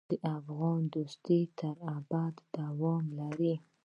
[0.09, 3.53] د افغان دوستي تر ابده دوام لري.